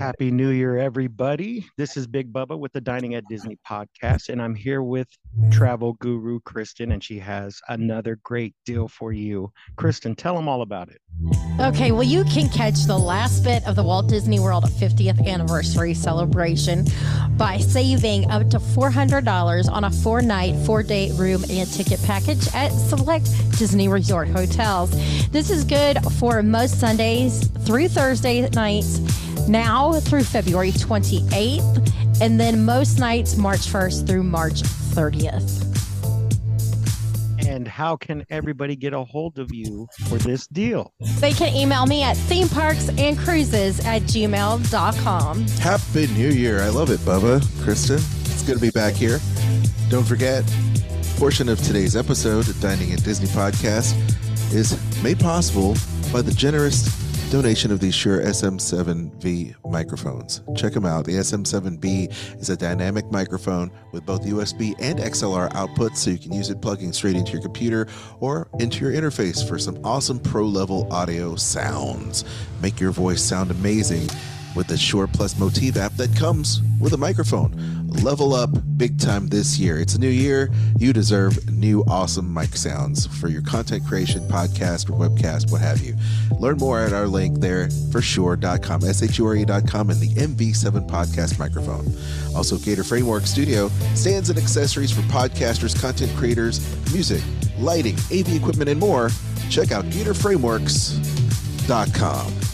[0.00, 1.66] Happy New Year, everybody.
[1.76, 5.06] This is Big Bubba with the Dining at Disney podcast, and I'm here with
[5.50, 9.52] travel guru Kristen, and she has another great deal for you.
[9.76, 11.02] Kristen, tell them all about it.
[11.60, 15.92] Okay, well, you can catch the last bit of the Walt Disney World 50th anniversary
[15.92, 16.86] celebration
[17.36, 22.48] by saving up to $400 on a four night, four day room and ticket package
[22.54, 23.26] at select
[23.58, 24.92] Disney Resort hotels.
[25.28, 32.64] This is good for most Sundays through Thursday nights now through February 28th, and then
[32.64, 35.66] most nights March 1st through March 30th.
[37.46, 40.92] And how can everybody get a hold of you for this deal?
[41.18, 45.46] They can email me at theme parks and cruises at gmail.com.
[45.58, 46.60] Happy New Year.
[46.60, 47.42] I love it, Bubba.
[47.64, 49.18] Kristen, it's good to be back here.
[49.88, 50.44] Don't forget,
[51.16, 53.94] portion of today's episode, Dining at Disney podcast,
[54.54, 55.74] is made possible
[56.12, 60.42] by the generous donation of these Shure SM7V microphones.
[60.56, 61.04] Check them out.
[61.04, 66.32] The SM7B is a dynamic microphone with both USB and XLR outputs, so you can
[66.32, 67.86] use it plugging straight into your computer
[68.18, 72.24] or into your interface for some awesome pro level audio sounds.
[72.60, 74.08] Make your voice sound amazing
[74.56, 77.79] with the Shure Plus MOTIV app that comes with a microphone.
[77.90, 79.78] Level up big time this year.
[79.78, 80.50] It's a new year.
[80.78, 85.94] You deserve new awesome mic sounds for your content creation, podcast, webcast, what have you.
[86.38, 91.86] Learn more at our link there for shure.com, S-H-U-R-E.com, and the MV7 podcast microphone.
[92.34, 96.60] Also, Gator Framework Studio stands and accessories for podcasters, content creators,
[96.92, 97.22] music,
[97.58, 99.10] lighting, AV equipment, and more.
[99.50, 102.49] Check out GatorFrameworks.com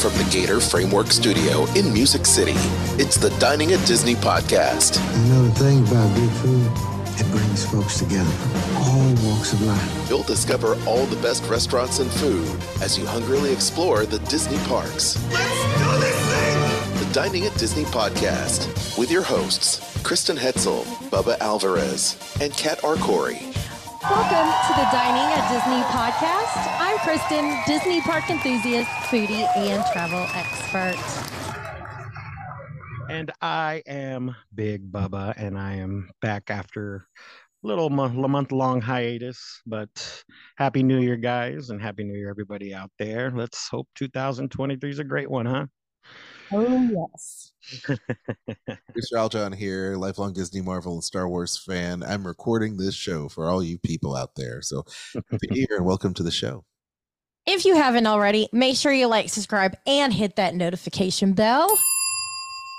[0.00, 2.54] from the Gator Framework Studio in Music City.
[2.98, 4.96] It's the Dining at Disney podcast.
[4.96, 6.72] You know the thing about good food?
[7.20, 10.08] It brings folks together from all walks of life.
[10.08, 12.48] You'll discover all the best restaurants and food
[12.80, 15.22] as you hungrily explore the Disney parks.
[15.30, 17.06] Let's do this thing!
[17.06, 23.49] The Dining at Disney podcast with your hosts, Kristen Hetzel, Bubba Alvarez, and Kat Arcori.
[24.02, 26.56] Welcome to the Dining at Disney podcast.
[26.80, 30.96] I'm Kristen, Disney park enthusiast, foodie, and travel expert.
[33.10, 37.06] And I am Big Bubba, and I am back after
[37.62, 39.60] a little month long hiatus.
[39.66, 40.24] But
[40.56, 43.30] Happy New Year, guys, and Happy New Year, everybody out there.
[43.30, 45.66] Let's hope 2023 is a great one, huh?
[46.52, 47.52] Oh, yes.
[47.88, 49.14] Mr.
[49.14, 52.02] Aljon here, lifelong Disney, Marvel, and Star Wars fan.
[52.02, 54.60] I'm recording this show for all you people out there.
[54.62, 54.84] So
[55.14, 56.64] be here and welcome to the show.
[57.46, 61.78] If you haven't already, make sure you like, subscribe, and hit that notification bell.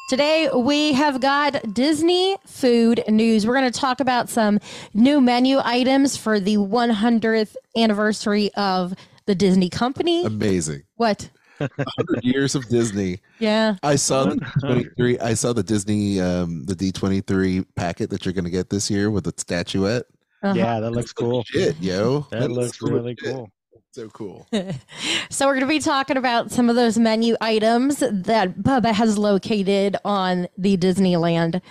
[0.09, 3.47] Today, we have got Disney food news.
[3.47, 4.59] We're going to talk about some
[4.93, 8.93] new menu items for the 100th anniversary of
[9.25, 10.25] the Disney company.
[10.25, 10.83] Amazing.
[10.95, 11.29] What?
[11.61, 13.19] 100 years of Disney.
[13.39, 13.75] Yeah.
[13.83, 18.45] I saw the 23 I saw the Disney um the D23 packet that you're going
[18.45, 20.05] to get this year with the statuette.
[20.43, 20.53] Uh-huh.
[20.55, 21.43] Yeah, that looks cool.
[21.43, 22.27] Shit, yo.
[22.31, 23.49] That, that looks, looks really cool.
[23.93, 24.47] So cool.
[25.29, 29.17] so we're going to be talking about some of those menu items that Bubba has
[29.17, 31.61] located on the Disneyland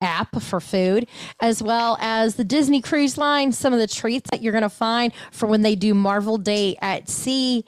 [0.00, 1.06] app for food,
[1.40, 4.68] as well as the Disney Cruise Line, some of the treats that you're going to
[4.68, 7.64] find for when they do Marvel Day at Sea.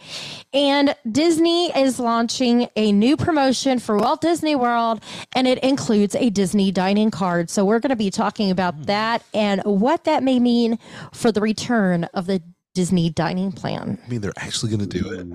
[0.52, 5.02] And Disney is launching a new promotion for Walt Disney World,
[5.34, 7.50] and it includes a Disney dining card.
[7.50, 8.82] So we're going to be talking about hmm.
[8.84, 10.78] that and what that may mean
[11.12, 12.42] for the return of the
[12.74, 13.98] Disney dining plan.
[14.04, 15.26] I mean, they're actually going to do it.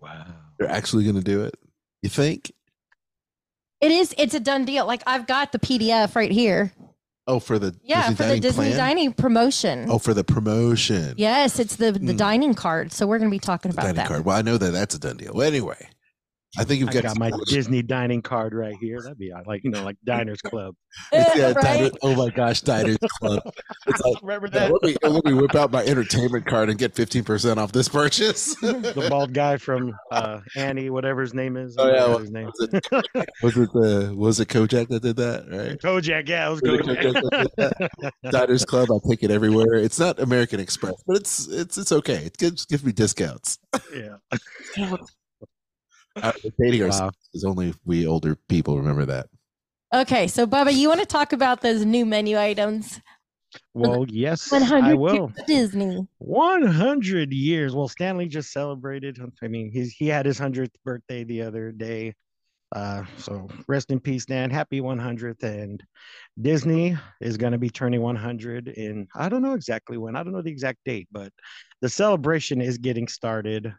[0.00, 0.26] Wow.
[0.58, 1.54] They're actually going to do it.
[2.02, 2.52] You think?
[3.80, 4.14] It is.
[4.18, 4.86] It's a done deal.
[4.86, 6.72] Like I've got the PDF right here.
[7.26, 8.76] Oh, for the yeah, Disney for dining the Disney plan?
[8.78, 9.86] dining promotion.
[9.90, 11.14] Oh, for the promotion.
[11.18, 12.16] Yes, it's the the Mm.
[12.16, 12.92] dining card.
[12.92, 14.08] So we're going to be talking The about dining that.
[14.08, 14.24] card.
[14.24, 15.32] Well, I know that that's a done deal.
[15.34, 15.88] Well, anyway,
[16.56, 19.00] I think you've got, got my Disney dining card right here.
[19.02, 20.74] That'd be uh, like you know, like Diners Club.
[21.12, 21.54] Yeah, right?
[21.62, 23.42] Diners- oh my gosh, Diners Club.
[23.86, 24.72] It's like, Remember yeah, that?
[24.72, 28.54] let, me, let me whip out my entertainment card and get 15% off this purchase.
[28.56, 31.76] the bald guy from uh, Annie, whatever his name is.
[31.78, 32.46] Oh, yeah, forgot well, his name.
[32.46, 32.86] was it,
[33.42, 35.44] was it the was it Kojak that did that?
[35.50, 35.78] Right.
[35.78, 36.28] Kojak.
[36.28, 37.02] Yeah, it was Was Kojak.
[37.02, 38.32] Kojak that did that?
[38.32, 38.88] Diners Club.
[38.90, 39.74] I take it everywhere.
[39.74, 42.24] It's not American Express, but it's it's it's okay.
[42.24, 43.58] It gives gives me discounts.
[43.94, 44.16] yeah.
[46.22, 46.86] Uh, dating Wow.
[46.86, 49.26] ourselves is only we older people remember that.
[49.94, 53.00] Okay, so Bubba, you want to talk about those new menu items?
[53.72, 55.32] Well, yes, 100 I years will.
[55.46, 56.06] Disney.
[56.18, 57.74] 100 years.
[57.74, 59.18] Well, Stan Lee just celebrated.
[59.42, 62.14] I mean, he's he had his 100th birthday the other day.
[62.74, 64.50] Uh, so rest in peace, Dan.
[64.50, 65.42] Happy 100th.
[65.42, 65.82] And
[66.40, 70.34] Disney is going to be turning 100 in, I don't know exactly when, I don't
[70.34, 71.32] know the exact date, but
[71.80, 73.72] the celebration is getting started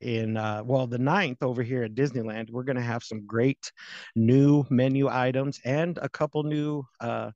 [0.00, 3.70] in uh well the 9th over here at disneyland we're going to have some great
[4.16, 7.30] new menu items and a couple new uh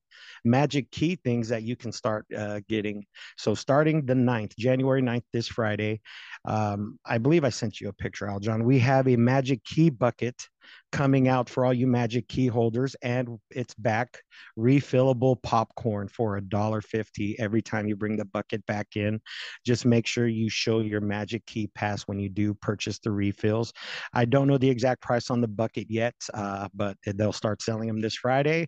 [0.45, 3.05] magic key things that you can start uh, getting.
[3.37, 6.01] So starting the 9th january 9th this friday
[6.45, 8.65] um, i believe i sent you a picture al john.
[8.65, 10.37] We have a magic key bucket
[10.93, 14.21] coming out for all you magic key holders and it's back
[14.59, 19.21] refillable popcorn for a dollar fifty every time you bring the bucket back in.
[19.65, 23.73] Just make sure you show your magic key pass when you do purchase the refills.
[24.15, 27.89] I don't know the exact price on the bucket yet uh, but they'll start selling
[27.89, 28.67] them this friday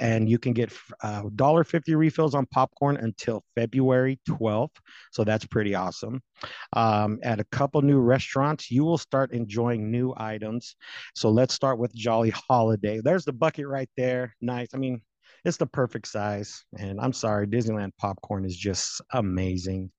[0.00, 0.72] and you can get
[1.02, 4.76] uh, dollar fifty refills on popcorn until february 12th
[5.12, 6.20] so that's pretty awesome.
[6.74, 10.76] Um, at a couple new restaurants you will start enjoying new items.
[11.14, 13.00] So let's start with jolly holiday.
[13.02, 14.34] There's the bucket right there.
[14.40, 14.68] Nice.
[14.74, 15.00] I mean
[15.44, 16.64] it's the perfect size.
[16.78, 19.90] And i'm sorry disneyland popcorn is just amazing.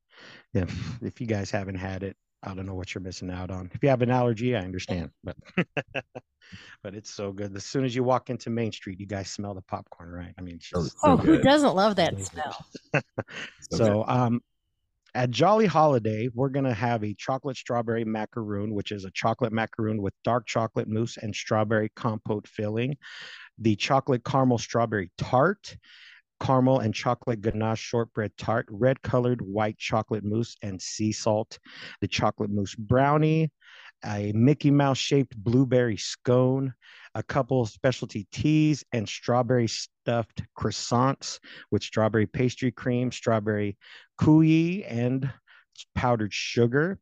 [0.53, 3.69] If if you guys haven't had it i don't know what you're missing out on.
[3.73, 5.37] If you have an allergy i understand but
[6.83, 7.55] but it's so good.
[7.55, 10.33] As soon as you walk into main street you guys smell the popcorn right?
[10.37, 11.43] I mean it's Oh, just Oh, So who good.
[11.43, 12.41] doesn't love that Amazing.
[12.41, 13.03] smell?
[13.71, 14.41] so um
[15.15, 19.51] at Jolly Holiday, we're going to have a chocolate strawberry macaroon, which is a chocolate
[19.51, 22.97] macaroon with dark chocolate mousse and strawberry compote filling.
[23.57, 25.75] The chocolate caramel strawberry tart,
[26.39, 31.59] caramel and chocolate ganache shortbread tart, red colored white chocolate mousse and sea salt.
[32.01, 33.51] The chocolate mousse brownie,
[34.05, 36.73] a Mickey Mouse shaped blueberry scone,
[37.15, 41.39] a couple of specialty teas, and strawberry stuffed croissants
[41.71, 43.77] with strawberry pastry cream, strawberry
[44.19, 45.31] coulis, and
[45.95, 46.99] powdered sugar.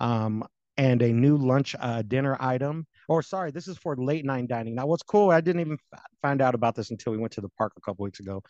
[0.00, 0.44] Um,
[0.76, 2.86] and a new lunch uh, dinner item.
[3.08, 4.74] Or sorry, this is for late night dining.
[4.74, 5.30] Now, what's cool?
[5.30, 7.80] I didn't even f- find out about this until we went to the park a
[7.80, 8.42] couple weeks ago.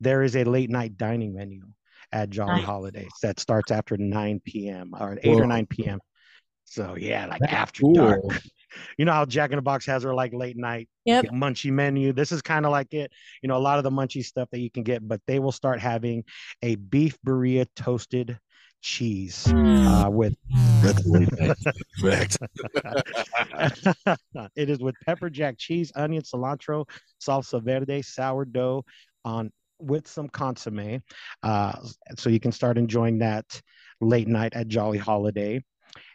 [0.00, 1.62] There is a late night dining menu
[2.10, 2.64] at Jolly Nice.
[2.64, 4.92] Holidays that starts after 9 p.m.
[4.98, 6.00] or 8 or 9 p.m.
[6.72, 7.94] So yeah, like That's after cool.
[7.94, 8.20] dark.
[8.96, 11.26] You know how Jack in the Box has their like late night Yep.
[11.26, 12.14] munchy menu.
[12.14, 13.12] This is kind of like it.
[13.42, 15.52] You know, a lot of the munchy stuff that you can get, but they will
[15.52, 16.24] start having
[16.62, 18.38] a beef burrito toasted
[18.80, 20.34] cheese uh, with
[20.82, 21.58] That's way back.
[22.00, 22.38] Correct.
[24.56, 26.88] it is with pepper jack cheese, onion, cilantro,
[27.20, 28.84] salsa verde, sourdough
[29.26, 31.02] on with some consomme.
[31.42, 31.72] Uh,
[32.16, 33.60] so you can start enjoying that
[34.00, 35.62] late night at Jolly Holiday.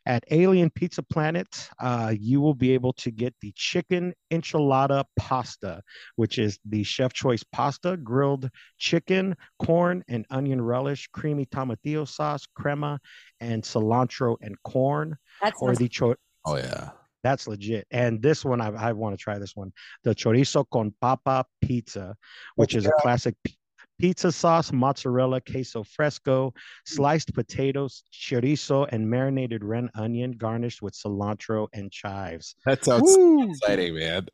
[0.06, 1.48] At Alien Pizza Planet,
[1.80, 5.82] uh, you will be able to get the chicken enchilada pasta,
[6.16, 12.46] which is the chef choice pasta, grilled chicken, corn, and onion relish, creamy tomatillo sauce,
[12.56, 13.00] crema,
[13.40, 16.16] and cilantro and corn, That's or the cho-
[16.46, 16.92] Oh yeah.
[17.24, 17.86] that's legit.
[17.92, 19.74] And this one, I, I want to try this one.
[20.06, 22.16] The chorizo con papa pizza,
[22.56, 23.57] which is a classic p-
[24.00, 26.54] pizza sauce, mozzarella, queso fresco,
[26.86, 32.56] sliced potatoes, chorizo, and marinated red onion garnished with cilantro and chives.
[32.66, 33.50] That sounds Woo!
[33.50, 34.28] exciting, man.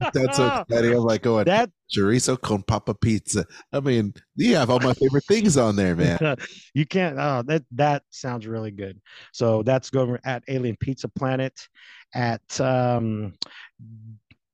[0.00, 0.92] That's so exciting.
[0.92, 3.44] I'm like going That chorizo con papa pizza.
[3.72, 6.36] I mean, you have all my favorite things on there, man.
[6.74, 7.16] you can't.
[7.18, 9.00] Oh, that that sounds really good.
[9.32, 11.52] So that's going at Alien Pizza Planet.
[12.14, 13.34] At um,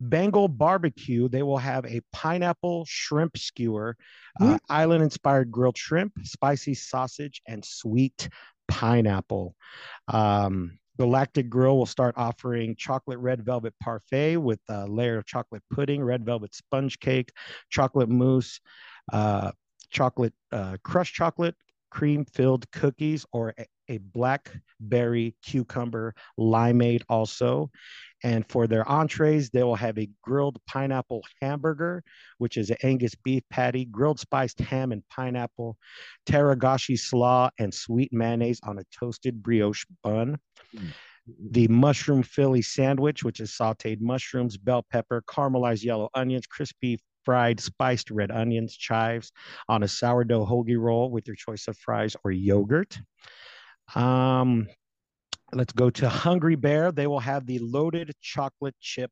[0.02, 3.96] Bengal Barbecue, they will have a pineapple shrimp skewer,
[4.40, 8.28] uh, island-inspired grilled shrimp, spicy sausage, and sweet
[8.66, 9.54] pineapple.
[10.08, 15.62] Um, Galactic Grill will start offering chocolate red velvet parfait with a layer of chocolate
[15.72, 17.32] pudding, red velvet sponge cake,
[17.70, 18.60] chocolate mousse,
[19.12, 19.52] uh,
[19.90, 21.54] chocolate uh, crushed chocolate
[21.90, 23.54] cream filled cookies or
[23.88, 27.70] a, blackberry cucumber limeade also
[28.24, 32.02] and for their entrees they will have a grilled pineapple hamburger
[32.38, 35.76] which is an angus beef patty grilled spiced ham and pineapple
[36.26, 40.38] togarashi slaw and sweet mayonnaise on a toasted brioche bun
[40.74, 40.94] Mm.
[41.50, 47.60] the mushroom Philly sandwich, which is sauteed mushrooms, bell pepper, caramelized yellow onions, crispy fried
[47.60, 49.32] spiced red onions, chives
[49.68, 52.98] on a sourdough hoagie roll with your choice of fries or yogurt.
[53.94, 54.68] Um,
[55.52, 56.92] let's go to Hungry Bear.
[56.92, 59.10] They will have the loaded chocolate chip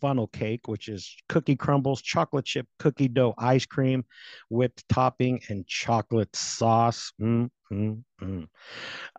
[0.00, 4.04] funnel cake, which is cookie crumbles, chocolate chip cookie dough ice cream,
[4.50, 7.12] whipped topping, and chocolate sauce.
[7.20, 8.46] Mm, mm, mm.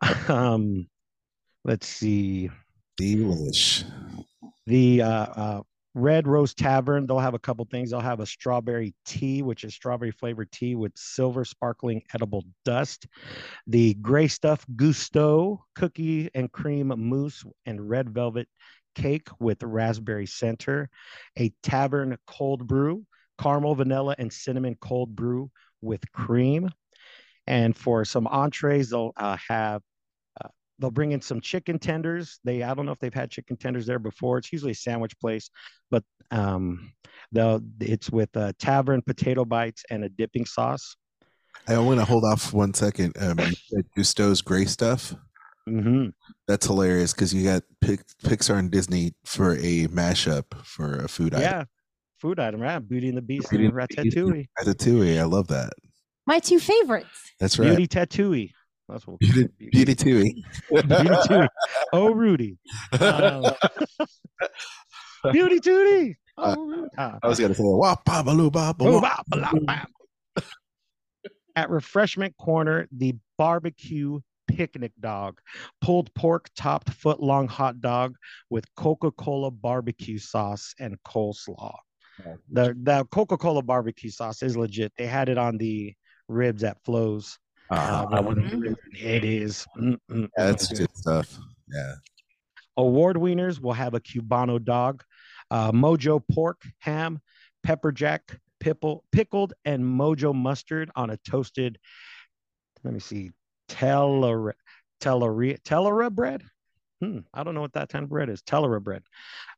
[0.29, 0.87] Um,
[1.63, 2.49] let's see.
[2.99, 3.83] Delish.
[4.67, 5.61] The uh, uh,
[5.95, 7.91] Red Rose Tavern, they'll have a couple things.
[7.91, 13.07] They'll have a strawberry tea, which is strawberry flavored tea with silver sparkling edible dust.
[13.67, 18.47] The Gray Stuff Gusteau cookie and cream mousse and red velvet
[18.95, 20.89] cake with raspberry center.
[21.37, 23.05] A Tavern cold brew,
[23.39, 26.69] caramel, vanilla, and cinnamon cold brew with cream.
[27.45, 29.81] And for some entrees, they'll uh, have
[30.83, 32.39] they'll bring in some chicken tenders.
[32.43, 34.37] They I don't know if they've had chicken tenders there before.
[34.37, 35.49] It's usually a sandwich place,
[35.89, 36.91] but um,
[37.31, 40.97] they'll it's with a tavern potato bites and a dipping sauce.
[41.69, 43.15] I want to hold off one second.
[43.17, 43.37] Um,
[43.97, 45.15] Gusteau's gray stuff.
[45.69, 46.09] Mm-hmm.
[46.49, 51.43] That's hilarious because you got Pixar and Disney for a mashup for a food item.
[51.43, 51.55] yeah.
[51.59, 51.67] item.
[52.19, 52.79] food item, right?
[52.79, 54.47] Beauty and the Beast Beauty and Ratatouille.
[54.59, 55.71] Ratatouille, I love that.
[56.27, 57.07] My two favorites.
[57.39, 57.67] That's right.
[57.67, 58.51] Beauty Tatooine.
[58.89, 60.33] That's what Beauty, Beauty Tooie.
[60.69, 61.47] Beauty Tooie.
[61.93, 62.57] Oh, Rudy.
[62.99, 63.45] Um,
[65.31, 66.15] Beauty Tootie.
[66.37, 69.85] Oh, uh, I was going to say, wop, babaloo, babaloo.
[71.55, 75.39] At Refreshment Corner, the barbecue picnic dog,
[75.81, 78.15] pulled pork topped foot long hot dog
[78.49, 81.75] with Coca Cola barbecue sauce and coleslaw.
[82.51, 84.93] The, the Coca Cola barbecue sauce is legit.
[84.97, 85.93] They had it on the
[86.27, 87.37] ribs at Flo's
[87.73, 88.35] uh, uh,
[88.91, 89.65] it is.
[89.77, 91.37] Mm, mm, yeah, that's good stuff.
[91.67, 91.95] Yeah.
[92.77, 95.03] Award Wieners will have a Cubano dog,
[95.51, 97.19] uh, Mojo pork, ham,
[97.63, 101.77] pepper jack, pipple, pickled, and Mojo mustard on a toasted.
[102.83, 103.31] Let me see,
[103.69, 104.53] Telera,
[105.01, 106.43] Telera, Telera bread.
[107.01, 108.41] Hmm, I don't know what that kind of bread is.
[108.41, 109.03] Telera bread,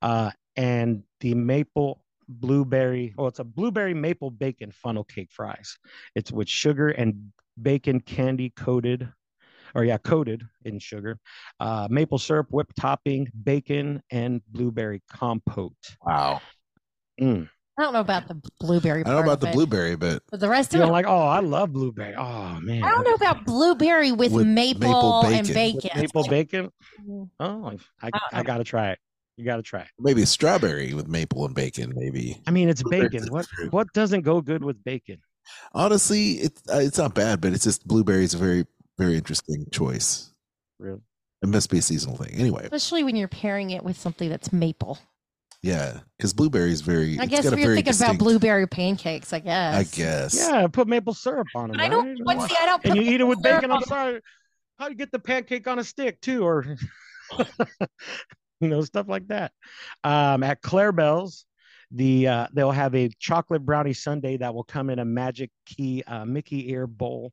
[0.02, 3.14] uh, and the maple blueberry.
[3.18, 5.78] Oh, it's a blueberry maple bacon funnel cake fries.
[6.16, 7.32] It's with sugar and
[7.62, 9.08] bacon candy coated,
[9.74, 11.18] or yeah, coated in sugar,
[11.60, 15.74] uh, maple syrup, whipped topping, bacon, and blueberry compote.
[16.06, 16.42] Wow.
[17.20, 17.50] Mm.
[17.78, 19.02] I don't know about the blueberry.
[19.02, 21.06] I don't know about the it, blueberry, but but the rest you of know, like,
[21.08, 22.16] oh, I love blueberry.
[22.16, 25.38] Oh man, I don't know about blueberry with, with maple, maple bacon.
[25.38, 25.90] and bacon.
[25.94, 26.72] With maple bacon.
[27.40, 29.00] Oh, I, I, I gotta try it.
[29.38, 29.88] You got to try it.
[30.00, 31.92] Maybe strawberry with maple and bacon.
[31.96, 32.42] Maybe.
[32.48, 33.28] I mean, it's bacon.
[33.28, 35.18] What what doesn't go good with bacon?
[35.74, 38.66] Honestly, it's uh, it's not bad, but it's just blueberry is a very
[38.98, 40.32] very interesting choice.
[40.80, 41.02] Really,
[41.42, 42.34] it must be a seasonal thing.
[42.36, 45.00] Anyway, especially when you're pairing it with something that's maple.
[45.66, 47.18] Yeah, because blueberry is very.
[47.20, 48.16] I guess you're thinking distinct...
[48.16, 49.34] about blueberry pancakes.
[49.34, 49.76] I guess.
[49.76, 50.36] I guess.
[50.38, 51.80] Yeah, put maple syrup on them.
[51.80, 52.08] I don't.
[52.08, 52.38] Right?
[52.38, 52.86] What's the, I don't.
[52.86, 53.72] And you eat it with bacon.
[53.72, 54.22] I'm sorry.
[54.78, 56.78] How do you get the pancake on a stick too, or
[58.60, 59.54] you know stuff like that?
[60.04, 61.46] Um, at Clarabelle's,
[61.96, 66.04] the uh, they'll have a chocolate brownie sundae that will come in a magic key
[66.06, 67.32] uh, Mickey ear bowl,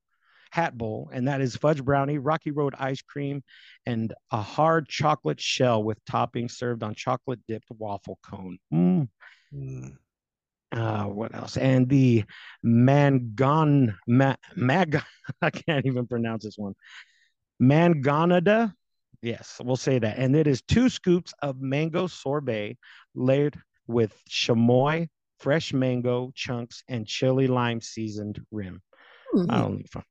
[0.53, 3.43] hat bowl, and that is fudge brownie, Rocky Road ice cream,
[3.87, 8.59] and a hard chocolate shell with toppings served on chocolate dipped waffle cone.
[8.73, 9.09] Mm.
[9.53, 9.97] Mm.
[10.71, 11.57] Uh, what else?
[11.57, 12.25] And the
[12.65, 15.03] mangon ma, mag
[15.43, 16.75] I can't even pronounce this one.
[17.61, 18.73] Mangonada.
[19.23, 20.19] Yes, we'll say that.
[20.19, 22.77] And it is two scoops of mango sorbet
[23.15, 25.09] layered with chamoy,
[25.39, 28.81] fresh mango chunks, and chili lime seasoned rim.
[29.35, 29.51] Mm-hmm.
[29.51, 30.03] I don't know.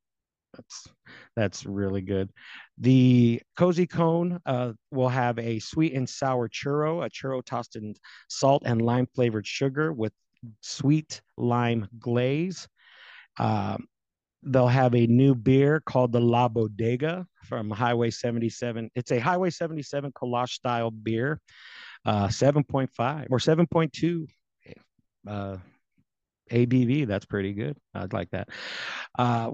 [0.53, 0.87] That's
[1.35, 2.29] that's really good.
[2.77, 7.95] The cozy cone uh, will have a sweet and sour churro, a churro tossed in
[8.27, 10.13] salt and lime flavored sugar with
[10.61, 12.67] sweet lime glaze.
[13.39, 13.87] Um,
[14.43, 18.89] they'll have a new beer called the La Bodega from Highway 77.
[18.95, 21.39] It's a Highway 77 Kolache style beer
[22.05, 24.27] uh, 7.5 or 7.2
[25.27, 25.57] uh,
[26.51, 27.07] ABV.
[27.07, 27.77] That's pretty good.
[27.93, 28.49] I'd like that.
[29.17, 29.51] Uh,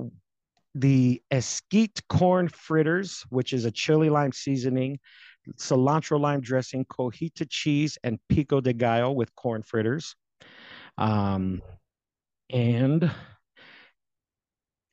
[0.75, 4.99] the Esquite corn fritters, which is a chili lime seasoning,
[5.57, 10.15] cilantro lime dressing, cojita cheese, and pico de gallo with corn fritters.
[10.97, 11.61] Um,
[12.49, 13.11] and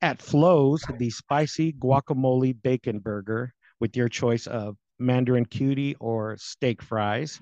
[0.01, 6.81] at Flo's, the spicy guacamole bacon burger with your choice of Mandarin cutie or steak
[6.81, 7.39] fries.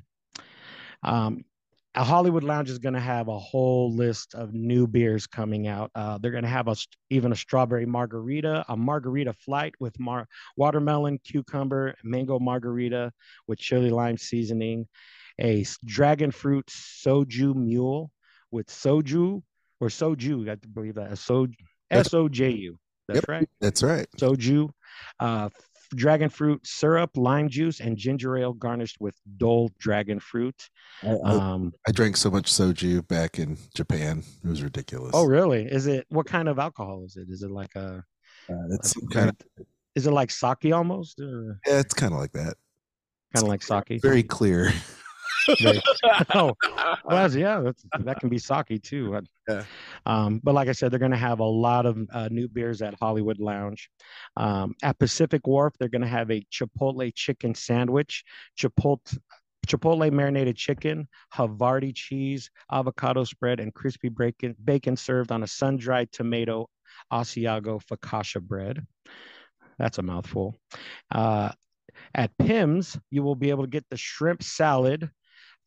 [1.03, 1.43] Um,
[1.95, 5.91] a Hollywood Lounge is going to have a whole list of new beers coming out.
[5.93, 6.75] Uh, they're going to have a,
[7.11, 13.11] even a strawberry margarita, a margarita flight with mar- watermelon, cucumber, mango margarita
[13.47, 14.87] with chili lime seasoning,
[15.39, 18.11] a dragon fruit soju mule
[18.49, 19.43] with soju
[19.79, 21.47] or soju, I believe that, so
[21.91, 22.79] S O J U.
[23.07, 23.25] That's Yep.
[23.27, 23.49] right.
[23.59, 24.07] That's right.
[24.17, 24.69] Soju,
[25.19, 25.49] uh,
[25.95, 30.69] dragon fruit syrup, lime juice, and ginger ale garnished with Dole dragon fruit.
[31.03, 34.23] I, Um, I drank so much soju back in Japan.
[34.43, 35.11] It was ridiculous.
[35.13, 35.63] oh, really?
[35.65, 37.27] Is it what kind of alcohol is it?
[37.29, 38.03] Is it like a?
[38.49, 39.35] Uh, it's some kind of
[39.95, 41.19] Is it like sake almost?
[41.19, 42.55] Or yeah, it's kind of like that.
[43.33, 44.01] kind of like sake?
[44.01, 44.71] Very clear.
[46.35, 46.55] Oh,
[47.05, 49.19] well, yeah, that's, that can be sake too.
[49.47, 49.63] Yeah.
[50.05, 52.81] Um, but like I said, they're going to have a lot of uh, new beers
[52.81, 53.89] at Hollywood Lounge.
[54.37, 58.23] Um, at Pacific Wharf, they're going to have a Chipotle chicken sandwich,
[58.59, 59.17] Chipotle.
[59.65, 65.77] Chipotle marinated chicken, Havarti cheese, avocado spread, and crispy bacon, bacon served on a sun
[65.77, 66.67] dried tomato
[67.11, 68.85] Asiago focaccia bread.
[69.79, 70.59] That's a mouthful.
[71.11, 71.51] Uh,
[72.13, 75.09] at Pym's, you will be able to get the shrimp salad.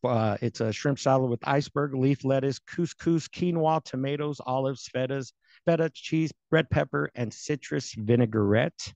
[0.03, 5.33] Uh, it's a shrimp salad with iceberg, leaf lettuce, couscous, quinoa, tomatoes, olives, fetas,
[5.65, 8.93] feta cheese, red pepper, and citrus vinaigrette.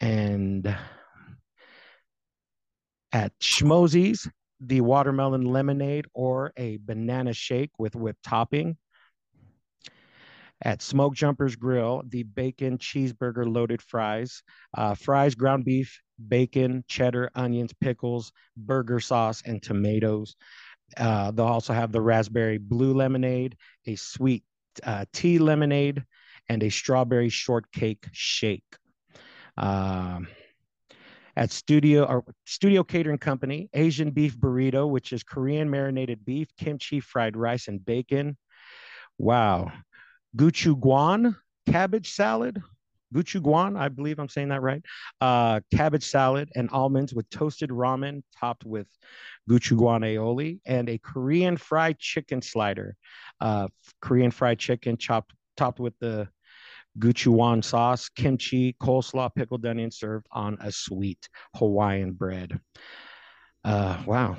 [0.00, 0.74] And
[3.12, 4.28] at Schmoozies,
[4.60, 8.76] the watermelon lemonade or a banana shake with whipped topping.
[10.64, 14.42] At Smoke Jumpers Grill, the bacon cheeseburger loaded fries,
[14.76, 20.36] uh, fries, ground beef, bacon, cheddar, onions, pickles, burger sauce, and tomatoes.
[20.96, 24.44] Uh, they'll also have the raspberry blue lemonade, a sweet
[24.84, 26.04] uh, tea lemonade,
[26.48, 28.76] and a strawberry shortcake shake.
[29.56, 30.28] Um,
[31.36, 37.00] at Studio or Studio Catering Company, Asian beef burrito, which is Korean marinated beef, kimchi,
[37.00, 38.36] fried rice, and bacon.
[39.18, 39.72] Wow.
[40.36, 41.36] Gochujang
[41.66, 42.62] cabbage salad.
[43.14, 44.82] Gochujang, I believe I'm saying that right.
[45.20, 48.86] Uh, cabbage salad and almonds with toasted ramen topped with
[49.50, 52.96] gochujang aioli and a Korean fried chicken slider.
[53.40, 53.68] Uh,
[54.00, 56.28] Korean fried chicken chopped topped with the
[56.98, 62.58] gochujang sauce, kimchi, coleslaw, pickled onion served on a sweet Hawaiian bread.
[63.64, 64.36] Uh, wow.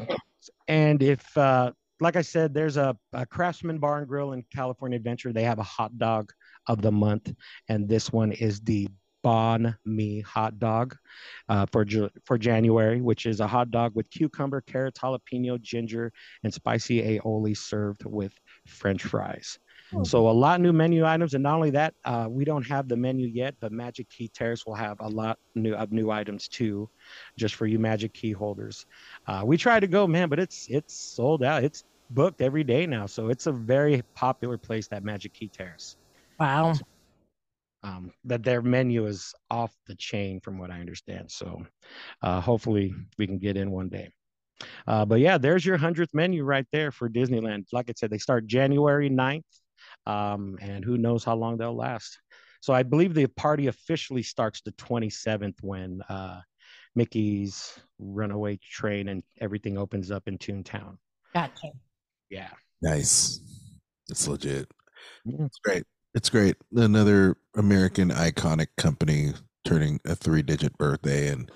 [0.67, 4.97] And if, uh, like I said, there's a, a Craftsman Bar and Grill in California
[4.97, 5.33] Adventure.
[5.33, 6.31] They have a hot dog
[6.67, 7.31] of the month,
[7.69, 8.87] and this one is the
[9.23, 10.97] Banh Mi hot dog
[11.47, 11.85] uh, for
[12.25, 16.11] for January, which is a hot dog with cucumber, carrots, jalapeno, ginger,
[16.43, 18.33] and spicy aioli served with
[18.67, 19.59] French fries.
[20.01, 22.87] So a lot of new menu items, and not only that, uh, we don't have
[22.87, 26.47] the menu yet, but Magic Key Terrace will have a lot new of new items
[26.47, 26.89] too,
[27.37, 28.85] just for you Magic Key holders.
[29.27, 31.63] Uh, we tried to go, man, but it's it's sold out.
[31.63, 34.87] It's booked every day now, so it's a very popular place.
[34.87, 35.97] That Magic Key Terrace.
[36.39, 36.73] Wow.
[37.83, 41.29] Um, that their menu is off the chain, from what I understand.
[41.29, 41.65] So
[42.21, 44.13] uh, hopefully we can get in one day.
[44.87, 47.65] Uh, but yeah, there's your hundredth menu right there for Disneyland.
[47.71, 49.43] Like I said, they start January 9th,
[50.05, 52.19] um, and who knows how long they'll last.
[52.61, 56.39] So I believe the party officially starts the 27th when uh,
[56.95, 60.97] Mickey's Runaway Train and everything opens up in Toontown.
[61.33, 61.71] Gotcha.
[62.29, 62.49] Yeah.
[62.81, 63.39] Nice.
[64.09, 64.71] It's legit.
[65.25, 65.45] Yeah.
[65.45, 65.83] It's great.
[66.15, 66.55] It's great.
[66.73, 69.33] Another American iconic company
[69.65, 71.29] turning a three digit birthday.
[71.29, 71.51] And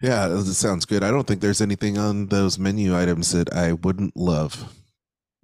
[0.00, 1.02] yeah, it sounds good.
[1.02, 4.72] I don't think there's anything on those menu items that I wouldn't love.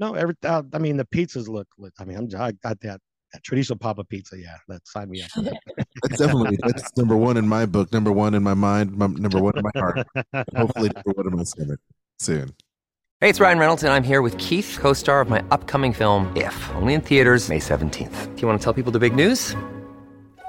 [0.01, 1.69] No, every uh, I mean the pizzas look.
[1.79, 3.01] look- I mean, I'm I got that,
[3.33, 4.39] that chorizo papa pizza.
[4.39, 5.31] Yeah, that sign me up.
[5.37, 5.61] that.
[6.03, 9.39] That's definitely that's number one in my book, number one in my mind, num- number
[9.41, 10.07] one in my heart.
[10.57, 11.79] Hopefully, number one in my stomach
[12.19, 12.51] soon.
[13.21, 16.35] Hey, it's Ryan Reynolds, and I'm here with Keith, co star of my upcoming film,
[16.35, 18.35] If, only in theaters, May 17th.
[18.35, 19.55] Do you want to tell people the big news?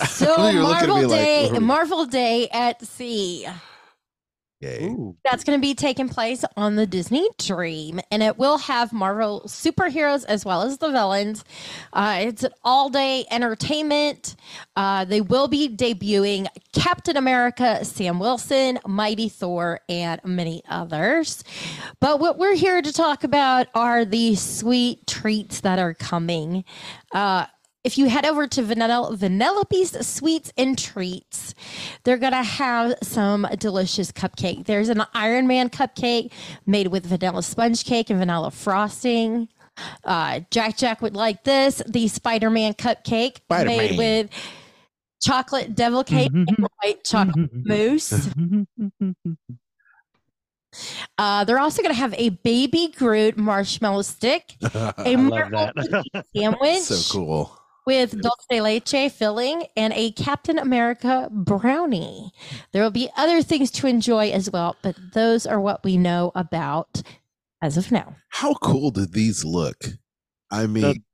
[0.20, 3.46] looking at Marvel me like, Day, "Mhm." Marvel Day at sea.
[4.62, 4.90] Yay.
[4.90, 5.16] Ooh.
[5.24, 9.42] That's going to be taking place on the Disney Dream, and it will have Marvel
[9.46, 11.44] superheroes as well as the villains.
[11.92, 14.36] Uh, it's an all day entertainment.
[14.76, 21.42] Uh, they will be debuting Captain America, Sam Wilson, Mighty Thor, and many others.
[21.98, 26.64] But what we're here to talk about are the sweet treats that are coming.
[27.12, 27.46] Uh,
[27.84, 31.54] if you head over to Vanilla Vanellope's Sweets and Treats,
[32.04, 34.66] they're gonna have some delicious cupcake.
[34.66, 36.30] There's an Iron Man cupcake
[36.66, 39.48] made with vanilla sponge cake and vanilla frosting.
[40.04, 41.82] Uh, Jack Jack would like this.
[41.86, 43.96] The Spider Man cupcake made Spider-Man.
[43.96, 44.30] with
[45.22, 48.28] chocolate devil cake and white chocolate mousse.
[51.18, 55.70] Uh, they're also going to have a baby Groot marshmallow stick, a I love Marvel
[55.74, 56.24] that.
[56.34, 57.58] sandwich so cool.
[57.86, 62.32] With dulce de leche filling and a Captain America brownie.
[62.72, 66.32] There will be other things to enjoy as well, but those are what we know
[66.34, 67.02] about
[67.62, 68.16] as of now.
[68.28, 69.84] How cool did these look?
[70.50, 71.04] I mean,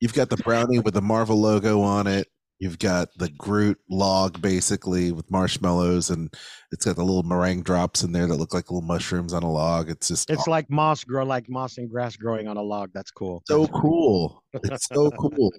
[0.00, 2.28] you've got the brownie with the Marvel logo on it.
[2.60, 6.32] You've got the Groot log basically with marshmallows, and
[6.70, 9.50] it's got the little meringue drops in there that look like little mushrooms on a
[9.50, 9.90] log.
[9.90, 12.90] It's just It's like moss grow, like moss and grass growing on a log.
[12.94, 13.42] That's cool.
[13.46, 14.44] so cool.
[14.54, 15.52] It's so cool.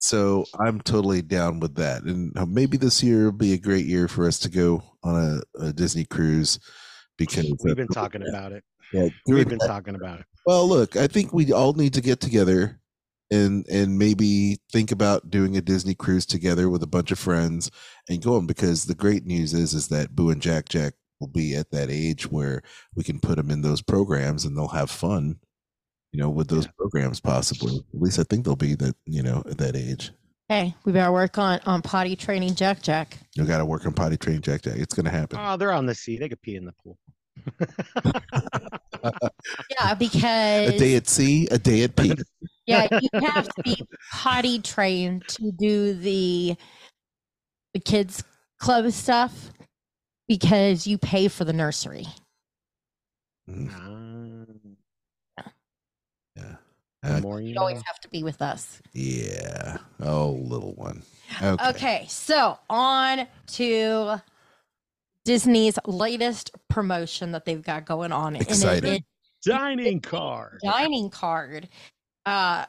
[0.00, 2.02] So I'm totally down with that.
[2.02, 5.42] And uh, maybe this year will be a great year for us to go on
[5.58, 6.58] a, a Disney cruise
[7.16, 8.62] because We've been talking about it.
[8.92, 10.26] yeah, We've been that- talking about it.
[10.46, 12.80] Well, look, I think we all need to get together
[13.30, 17.70] and and maybe think about doing a Disney cruise together with a bunch of friends
[18.08, 21.54] and going because the great news is is that Boo and Jack Jack will be
[21.54, 22.62] at that age where
[22.94, 25.36] we can put them in those programs and they'll have fun,
[26.12, 27.76] you know, with those programs possibly.
[27.94, 30.10] At least I think they'll be that, you know, at that age.
[30.48, 33.18] Hey, we better work on on potty training Jack Jack.
[33.34, 34.76] You got to work on potty train Jack Jack.
[34.76, 35.38] It's going to happen.
[35.40, 36.16] Oh, they're on the sea.
[36.16, 36.98] They could pee in the pool.
[39.70, 42.12] Yeah, because A day at sea, a day at pee.
[42.66, 43.76] yeah, you have to be
[44.12, 46.56] potty trained to do the
[47.74, 48.24] the kids
[48.58, 49.52] club stuff
[50.26, 52.06] because you pay for the nursery.
[53.48, 54.17] Mhm.
[57.08, 57.16] Yeah.
[57.16, 58.80] the more you You always have to be with us.
[58.92, 59.76] yeah.
[60.00, 61.02] Oh, little one.
[61.42, 61.68] Okay.
[61.70, 64.20] Okay, so on to
[65.24, 68.34] Disney's latest promotion that they've got going on.
[68.34, 68.94] and it Exciting.
[68.94, 69.00] is
[69.44, 70.58] Dining card.
[70.64, 71.68] dining card.
[72.26, 72.64] Uh,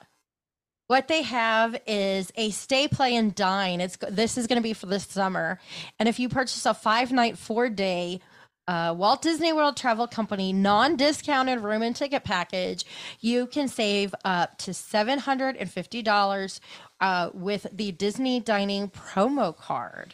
[0.88, 3.80] what they have is a stay, play, and dine.
[3.82, 5.60] It's this is going to be for this summer,
[5.99, 8.21] and if you purchase a five night, four day.
[8.69, 12.86] Uh, Walt Disney World Travel Company non discounted room and ticket package,
[13.19, 16.60] you can save up to $750
[17.01, 20.13] uh, with the Disney Dining promo card.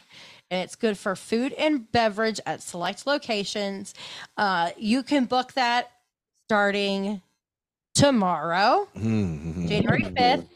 [0.50, 3.92] And it's good for food and beverage at select locations.
[4.38, 5.90] Uh, you can book that
[6.48, 7.20] starting
[7.94, 9.68] tomorrow, Mhm.
[9.68, 10.46] January 5th.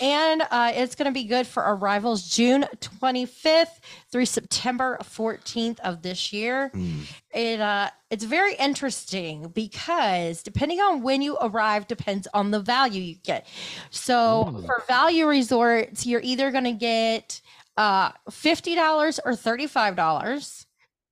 [0.00, 3.78] And uh, it's going to be good for arrivals June 25th
[4.10, 6.70] through September 14th of this year.
[6.74, 7.02] Mm.
[7.32, 13.02] It uh, it's very interesting because depending on when you arrive depends on the value
[13.02, 13.46] you get.
[13.90, 17.40] So for value resorts, you're either going to get
[17.76, 20.66] uh, $50 or $35.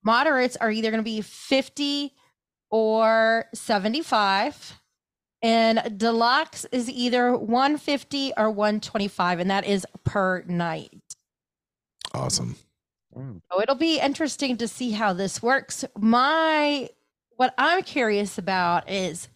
[0.05, 2.13] Moderates are either going to be 50
[2.71, 4.81] or 75
[5.43, 11.01] and deluxe is either 150 or 125 and that is per night.
[12.15, 12.57] Awesome.
[13.17, 13.43] Mm.
[13.51, 15.85] so it'll be interesting to see how this works.
[15.99, 16.89] My
[17.37, 19.29] what i'm curious about is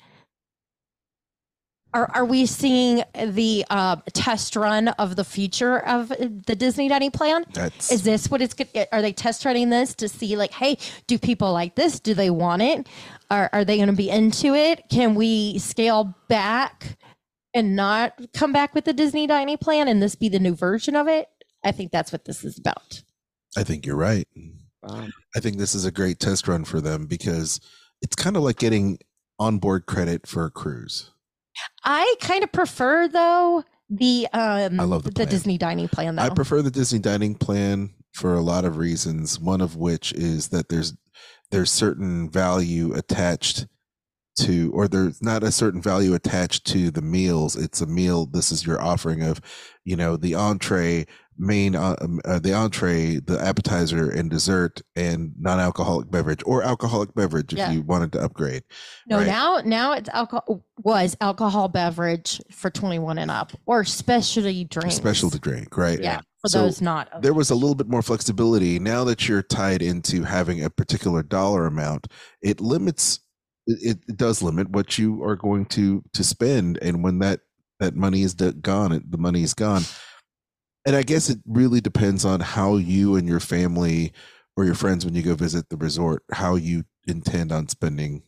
[1.96, 7.10] are, are we seeing the uh, test run of the future of the disney dining
[7.10, 10.52] plan That's is this what it's good are they test running this to see like
[10.52, 12.88] hey do people like this do they want it
[13.30, 16.98] are, are they going to be into it can we scale back
[17.54, 20.94] and not come back with the disney dining plan and this be the new version
[20.94, 21.28] of it
[21.64, 23.02] i think that's what this is about
[23.56, 24.28] I think you're right.
[24.82, 25.08] Wow.
[25.34, 27.58] I think this is a great test run for them because
[28.02, 28.98] it's kind of like getting
[29.38, 31.10] onboard credit for a cruise.
[31.84, 35.28] I kind of prefer though the um I love the plan.
[35.28, 39.38] disney dining plan though I prefer the Disney dining plan for a lot of reasons.
[39.38, 40.94] One of which is that there's
[41.50, 43.66] there's certain value attached
[44.40, 47.56] to or there's not a certain value attached to the meals.
[47.56, 48.26] It's a meal.
[48.26, 49.40] This is your offering of,
[49.84, 51.06] you know, the entree
[51.38, 57.14] main uh, um, uh, the entree, the appetizer, and dessert, and non-alcoholic beverage or alcoholic
[57.14, 57.72] beverage if Yeah.
[57.72, 58.62] you wanted to upgrade.
[59.08, 59.26] No, Right.
[59.26, 65.38] now now it's alcohol was alcohol beverage for 21 and up or specialty drink Specialty
[65.38, 66.00] drink, right?
[66.00, 67.22] Yeah, for So those not.
[67.22, 68.78] there was a little bit more flexibility.
[68.78, 72.06] Now that you're tied into having a particular dollar amount,
[72.42, 73.20] it limits.
[73.68, 77.40] It, it does limit what you are going to to spend, and when that
[77.80, 79.82] that money is gone, it, the money is gone.
[80.86, 84.12] And I guess it really depends on how you and your family
[84.56, 88.22] or your friends, when you go visit the resort, how you intend on spending.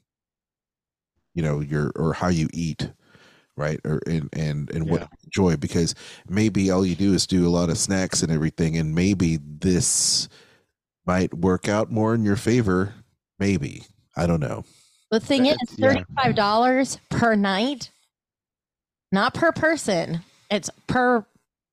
[1.34, 2.90] You know your or how you eat,
[3.56, 3.78] right?
[3.84, 5.06] Or and and and what Yeah.
[5.12, 5.94] you enjoy because
[6.28, 10.28] maybe all you do is do a lot of snacks and everything and maybe this
[11.06, 12.92] might work out more in your favor
[13.38, 13.84] maybe
[14.16, 14.64] i don't know
[15.10, 17.90] the thing is, thirty five dollars per night,
[19.10, 20.20] not per person.
[20.50, 21.24] It's per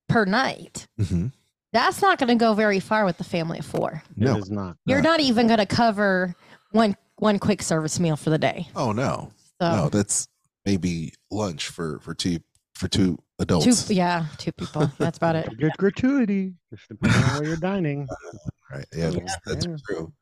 [0.07, 0.87] per night.
[0.99, 1.27] mm-hmm.
[1.73, 4.01] That's not going to go very far with the family of four.
[4.15, 4.77] no It is not.
[4.85, 5.09] You're No.
[5.11, 6.33] not even going to cover
[6.71, 8.67] one one quick service meal for the day.
[8.75, 10.27] oh no So no that's
[10.65, 12.39] maybe lunch for for two
[12.75, 14.91] for two two, adults yeah, two people.
[14.99, 15.49] That's about it.
[15.57, 18.07] Good gratuity, just depending on where you're dining.
[18.71, 19.75] right yeah that's, that's Yeah.
[19.87, 20.13] true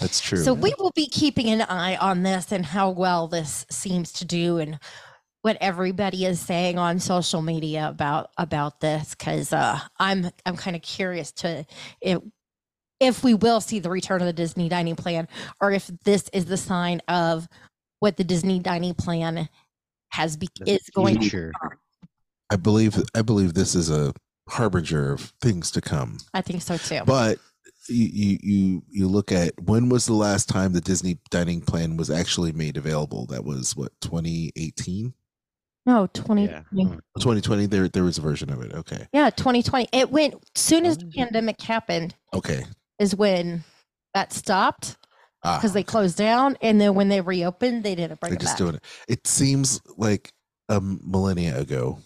[0.00, 3.66] that's true So we will be keeping an eye on this and how well this
[3.70, 4.78] seems to do and
[5.42, 10.74] what everybody is saying on social media about about this because uh, I'm I'm kind
[10.76, 11.66] of curious to
[12.00, 12.18] if
[13.00, 15.28] if we will see the return of the Disney dining plan
[15.60, 17.48] or if this is the sign of
[17.98, 19.48] what the Disney dining plan
[20.10, 21.52] has be- The is going to future.
[22.50, 24.12] i believe i believe this is a
[24.48, 27.00] harbinger of things to come I think so too.
[27.06, 27.38] but
[27.88, 31.96] you, you you you look at when was the last time the disney dining plan
[31.96, 35.14] was actually made available that was what 2018
[35.86, 36.62] no, 20 Yeah.
[36.72, 36.84] yeah.
[37.18, 39.88] 2020 there there was a version of it okay Yeah, 2020.
[39.92, 41.14] It went soon as the Mm.
[41.14, 42.64] pandemic happened okay
[42.98, 43.64] is when
[44.14, 44.96] that stopped.
[45.44, 48.40] ah, because they closed down and then when they reopened they didn't bring they're it
[48.40, 48.58] just back.
[48.58, 50.30] doing it it seems like
[50.68, 51.98] a millennia ago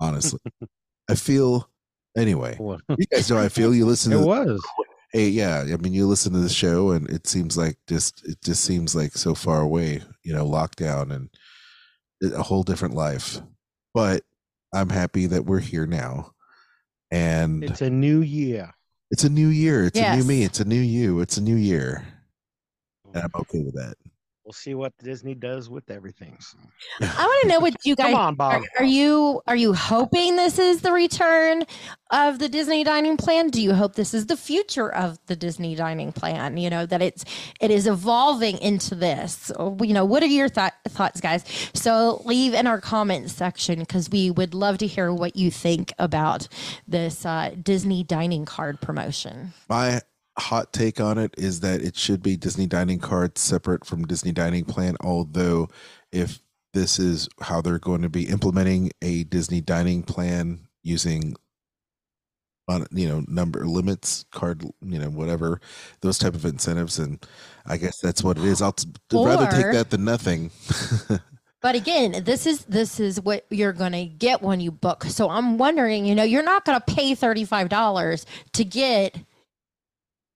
[0.00, 0.38] honestly
[1.10, 1.68] i feel
[2.16, 4.62] anyway Well, you guys know i feel you listen it to was.
[5.12, 8.38] hey yeah i mean you listen to the show and it seems like just it
[8.44, 11.28] just seems like so far away you know lockdown and
[12.22, 13.40] a whole different life
[13.94, 14.22] but
[14.72, 16.32] i'm happy that we're here now.
[17.10, 18.74] And It's a new year.
[19.12, 19.84] it's a new year.
[19.86, 20.42] It's a new me.
[20.42, 21.20] It's a new you.
[21.20, 22.04] It's a new year.
[23.14, 23.94] And i'm okay with that
[24.46, 26.36] We'll see what Disney does with everything.
[26.38, 26.56] so.
[27.00, 28.62] I want to know what you guys Come on, are, Bob.
[28.78, 31.64] are you are you hoping this is the return
[32.12, 33.48] of the Disney dining plan?
[33.48, 36.58] Do you hope this is the future of the Disney dining plan?
[36.58, 37.24] You know that it's
[37.60, 39.50] it is evolving into this.
[39.58, 41.44] You know, what are your thought thoughts, guys?
[41.74, 45.92] So leave in our comments section because we would love to hear what you think
[45.98, 46.46] about
[46.86, 49.54] this uh, Disney dining card promotion.
[49.68, 50.02] my
[50.38, 54.32] hot take on it is that it should be disney dining cards separate from disney
[54.32, 55.68] dining plan although
[56.12, 56.40] if
[56.74, 61.34] this is how they're going to be implementing a disney dining plan using
[62.68, 65.60] on you know number limits card you know whatever
[66.00, 67.24] those type of incentives and
[67.64, 70.50] i guess that's what it is i'll t- rather take that than nothing
[71.62, 75.02] But again, this is this is what you're going to get when you book.
[75.04, 79.16] So I'm wondering, you know, you're not going to pay $35 to get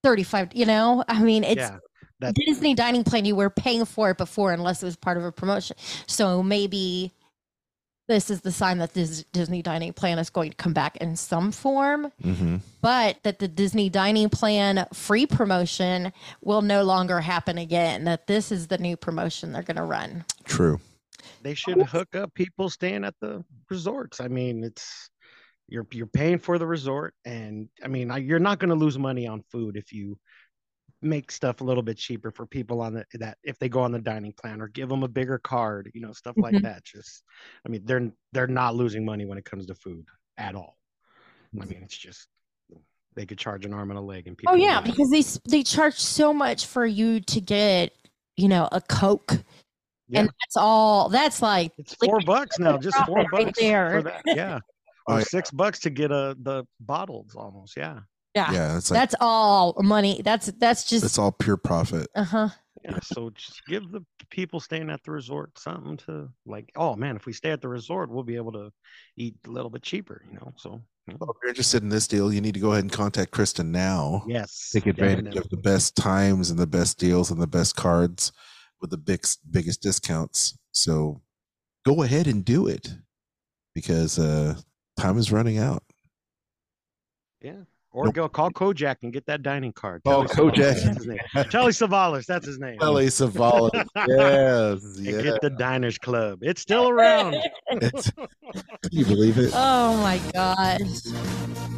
[0.03, 1.05] 35, you know?
[1.09, 1.79] I mean, it's yeah,
[2.21, 5.25] that Disney dining plan you were paying for it before unless it was part of
[5.25, 5.77] a promotion.
[6.07, 7.13] So maybe
[8.09, 11.17] this is the sign that this Disney dining plan is going to come back in
[11.17, 17.59] some form, hmm but that the Disney dining plan free promotion will no longer happen
[17.59, 18.05] again.
[18.05, 20.25] That this is the new promotion they're going to run.
[20.45, 20.81] true
[21.43, 24.21] they should hook up people staying at the resorts.
[24.21, 25.10] I mean, it's
[25.71, 28.99] you're you're paying for the resort, and I mean, I, you're not going to lose
[28.99, 30.19] money on food if you
[31.03, 33.93] make stuff a little bit cheaper for people on the that if they go on
[33.93, 36.63] the dining plan or give them a bigger card, you know, stuff like Mhm.
[36.63, 36.85] that.
[36.85, 37.23] Just,
[37.65, 40.05] I mean, they're they're not losing money when it comes to food
[40.37, 40.77] at all.
[41.61, 42.29] I mean, it's just
[43.15, 44.53] they could charge an arm and a leg, and people.
[44.55, 47.93] Oh yeah, because they they charge so much for you to get,
[48.37, 49.33] you know, a Coke,
[50.09, 50.21] Yeah.
[50.21, 51.09] and that's all.
[51.09, 53.91] That's like It's like, four bucks now, just four right bucks there.
[53.91, 54.23] for that.
[54.27, 54.61] Yeah,
[55.11, 55.25] Oh, yeah.
[55.25, 57.77] six bucks to get a the bottles almost.
[57.77, 58.01] Yeah,
[58.35, 60.21] yeah, yeah it's like that's all money.
[60.25, 62.49] That's that's just it's all pure profit uh huh.
[62.85, 62.99] yeah.
[63.03, 66.71] So just give the people staying at the resort something to like.
[66.77, 68.71] Oh man, if we stay at the resort, we'll be able to
[69.17, 70.23] eat a little bit cheaper.
[70.29, 71.19] You know, so you know.
[71.21, 73.73] Well, if you're interested in this deal you need to go ahead and contact kristen
[73.73, 75.41] now yes, take advantage definitely.
[75.41, 78.33] of the best times and the best deals and the best cards
[78.81, 80.57] with the big, biggest discounts.
[80.73, 81.21] So
[81.85, 82.93] go ahead and do it
[83.75, 84.55] because uh,
[85.01, 85.83] time is running out.
[87.41, 87.55] Yeah.
[87.93, 88.15] Or Nope.
[88.15, 90.03] go call Kojak and get that dining card.
[90.05, 90.77] Oh, Telly Kojak.
[90.77, 91.19] Savalas, name.
[91.51, 92.25] Telly Savalas.
[92.27, 92.79] That's his name.
[92.79, 93.71] Telly Savalas.
[94.07, 94.85] yes.
[94.99, 95.23] And Yeah.
[95.23, 96.39] get the Diners Club.
[96.43, 97.35] It's still around.
[97.71, 98.29] It's, can
[98.93, 99.51] you believe it?
[99.55, 100.81] Oh my gosh.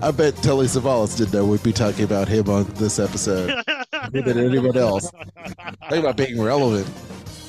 [0.02, 3.48] I bet Telly Savalas didn't know we'd be talking about him on this episode.
[4.12, 5.10] More than anyone else.
[5.88, 6.86] Think about being relevant.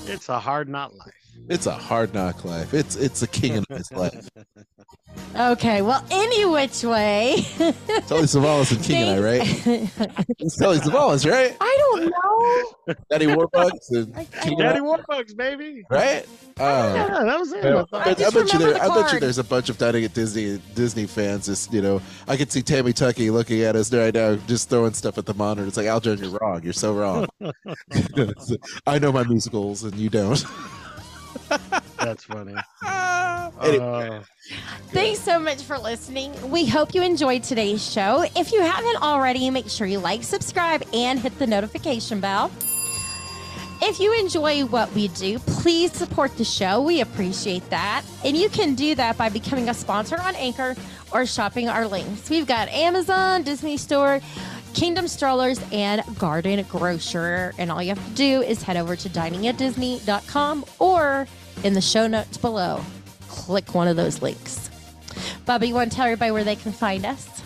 [0.07, 1.12] it's a hard not life.
[1.49, 2.73] It's a hard knock life.
[2.73, 4.29] It's it's a king of his life.
[5.36, 7.38] Okay, well, any which way.
[7.57, 9.41] Telly Savalas and King and I, right?
[10.39, 11.55] It's Telly Savalas, right?
[11.59, 12.05] I don't
[12.88, 12.95] know.
[13.09, 15.83] Daddy Warbucks and I- King and Daddy I, Warbucks, baby.
[15.89, 16.25] right?
[16.59, 17.63] Uh, Yeah, that was it.
[17.63, 18.07] Yeah, I thought.
[18.07, 20.13] I, I bet you there, the I bet you there's a bunch of dining at
[20.13, 21.45] Disney Disney fans.
[21.47, 24.93] Just you know, I could see Tammy Tucky looking at us right now, just throwing
[24.93, 25.67] stuff at the monitor.
[25.67, 26.62] It's like Aljon, you're wrong.
[26.63, 27.27] You're so wrong.
[28.86, 30.43] I know my musicals, and you don't.
[31.98, 32.56] That's funny.
[33.62, 34.24] Anyway, Uh,
[34.92, 36.34] Thanks so much for listening.
[36.50, 38.26] We hope you enjoyed today's show.
[38.36, 42.52] If you haven't already, make sure you like, subscribe, and hit the notification bell.
[43.82, 46.82] If you enjoy what we do, please support the show.
[46.82, 48.04] We appreciate that.
[48.26, 50.76] And you can do that by becoming a sponsor on Anchor
[51.12, 52.30] or shopping our links.
[52.30, 54.20] We've got Amazon, Disney Store,
[54.73, 57.53] Kingdom Strollers, and Garden Grocer.
[57.57, 61.27] And all you have to do is head over to diningatdisney.com or
[61.63, 62.83] in the show notes below,
[63.27, 64.69] click one of those links.
[65.45, 67.43] Bobby, you want to tell everybody where they can find us?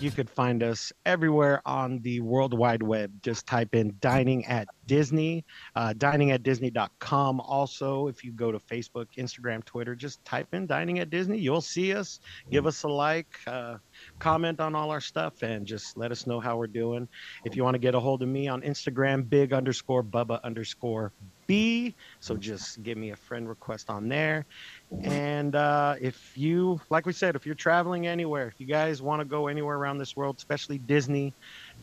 [0.00, 3.10] you could find us everywhere on the World Wide Web.
[3.22, 7.40] Just type in dining at Disney, uh, diningatdisney.com.
[7.40, 11.38] Also, if you go to Facebook, Instagram, Twitter, just type in dining at Disney.
[11.38, 12.20] You'll see us.
[12.50, 13.78] Give us a like, uh,
[14.18, 17.08] comment on all our stuff, and just let us know how we're doing.
[17.44, 21.12] If you want to get a hold of me on Instagram, big underscore Bubba underscore
[21.46, 21.94] B.
[22.20, 24.44] So just give me a friend request on there.
[25.02, 29.20] And uh, if you, like we said, if you're traveling anywhere, if you guys want
[29.20, 31.32] to go anywhere around this world, especially Disney,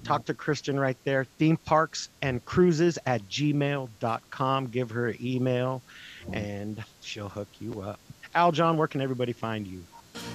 [0.03, 1.25] talk to Kristen right there.
[1.39, 4.67] Theme parks and cruises at gmail.com.
[4.67, 5.81] Give her an email
[6.31, 7.99] and she'll hook you up.
[8.35, 9.83] Aljon, where can everybody find you?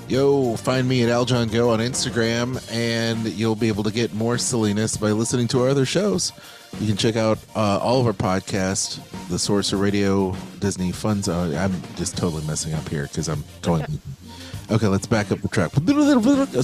[0.09, 4.39] Yo, find me at Aljon Go on Instagram, and you'll be able to get more
[4.39, 6.33] silliness by listening to our other shows.
[6.79, 11.55] You can check out uh, all of our podcasts, the Sorcerer Radio, Disney Fun Zone.
[11.55, 13.85] I'm just totally messing up here because I'm going.
[14.71, 15.73] okay, let's back up the track.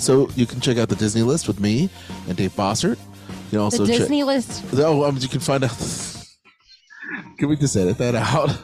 [0.00, 1.90] So you can check out the Disney list with me
[2.28, 2.98] and Dave Bossert.
[2.98, 4.00] You can also the check.
[4.00, 4.64] Disney list.
[4.74, 5.70] Oh, um, you can find out.
[7.38, 8.50] can we just edit that out?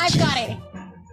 [0.00, 0.56] I've got it.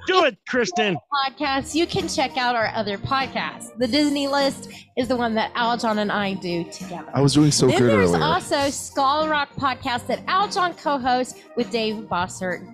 [0.08, 0.98] Do it, Kristen.
[1.28, 1.76] Podcasts.
[1.76, 3.78] You can check out our other podcasts.
[3.78, 7.10] The Disney list is the one that Aljon and I do together.
[7.14, 8.24] I was doing so then good there's earlier.
[8.24, 12.66] also Skull Rock podcast that Aljon co-hosts with Dave Bossert.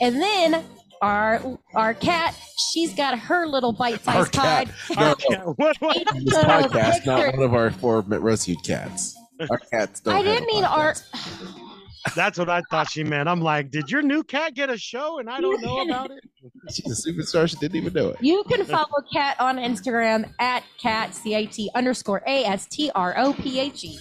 [0.00, 0.64] And then
[1.00, 1.40] our
[1.74, 2.36] our cat,
[2.72, 4.68] she's got her little bite-sized cat.
[4.88, 4.96] pod.
[4.98, 5.96] No, Okay, what, what?
[6.14, 9.16] this podcast, not one of our four rescued cats.
[9.50, 10.14] Our cats don't.
[10.14, 10.94] I didn't a mean our.
[12.06, 12.14] Podcast.
[12.14, 13.28] That's what I thought she meant.
[13.28, 16.24] I'm like, did your new cat get a show and I don't know about it?
[16.70, 17.48] She's a superstar.
[17.48, 18.16] She didn't even know it.
[18.20, 22.90] You can follow Cat on Instagram at cat c a t underscore a s t
[22.94, 23.98] r o p h e.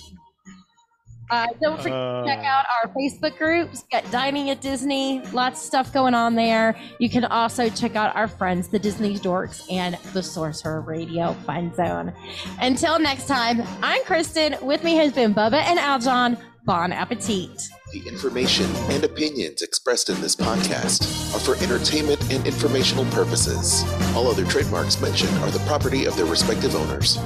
[1.30, 3.86] Uh, don't forget to check Uh, out our Facebook groups.
[3.90, 6.78] Got Dining at Disney, lots of stuff going on there.
[7.00, 11.74] You can also check out our friends, the Disney Dorks and the Sorcerer Radio Fun
[11.74, 12.12] Zone.
[12.60, 14.58] Until next time, I'm Kristen.
[14.62, 16.38] With me has been Bubba and Aljon.
[16.64, 17.70] Bon appetit.
[17.92, 21.02] The information and opinions expressed in this podcast
[21.36, 23.84] are for entertainment and informational purposes.
[24.16, 27.18] All other trademarks mentioned are the property of their respective owners.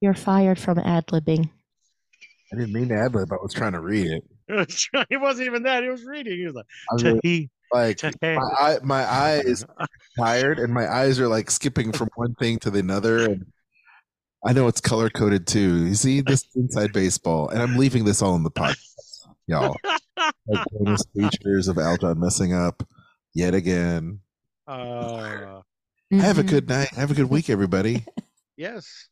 [0.00, 1.48] You're fired from ad libbing.
[2.52, 3.32] I didn't mean to ad lib.
[3.32, 4.24] I was trying to read it.
[5.10, 5.82] it wasn't even that.
[5.82, 6.36] He was reading.
[6.38, 9.64] He was like, I was really- like my eye, my eyes
[10.18, 13.24] tired, and my eyes are like skipping from one thing to the another.
[13.30, 13.46] And
[14.44, 15.86] I know it's color coded too.
[15.86, 19.76] You see this inside baseball, and I'm leaving this all in the podcast, y'all.
[20.46, 22.86] Like bonus features of Aljon messing up
[23.34, 24.20] yet again.
[24.68, 25.62] Uh,
[26.12, 26.48] Have a Mhm.
[26.48, 26.88] good night.
[26.90, 28.04] Have a good week, everybody.
[28.56, 29.08] yes.